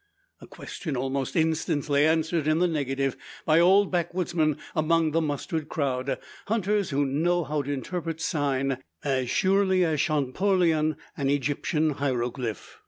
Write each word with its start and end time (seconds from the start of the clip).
A 0.39 0.47
question 0.47 0.97
almost 0.97 1.35
instantly 1.35 2.07
answered 2.07 2.47
in 2.47 2.57
the 2.57 2.67
negative; 2.67 3.15
by 3.45 3.59
old 3.59 3.91
backwoodsmen 3.91 4.57
among 4.75 5.11
the 5.11 5.21
mustered 5.21 5.69
crowd 5.69 6.17
hunters 6.47 6.89
who 6.89 7.05
know 7.05 7.43
how 7.43 7.61
to 7.61 7.71
interpret 7.71 8.19
"sign" 8.19 8.79
as 9.03 9.29
surely 9.29 9.85
as 9.85 10.01
Champollion 10.01 10.95
an 11.15 11.29
Egyptian 11.29 11.91
hieroglyph. 11.97 12.79